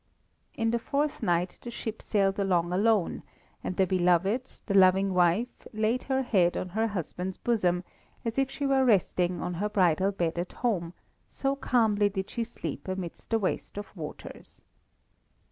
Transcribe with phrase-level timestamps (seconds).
[0.55, 3.21] In the fourth night the ship sailed along alone,
[3.63, 7.83] and the beloved, the loving wife, laid her head on her husband's bosom,
[8.25, 10.95] as if she were resting on her bridal bed at home,
[11.27, 14.59] so calmly did she sleep amidst the waste of waters.